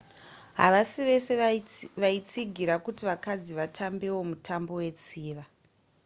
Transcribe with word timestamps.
havasi 0.59 0.99
vese 1.09 1.33
vaitsigira 2.01 2.75
kuti 2.85 3.01
vakadzi 3.09 3.51
vatambewo 3.59 4.19
mutambo 4.29 4.71
wetsiva 4.79 5.43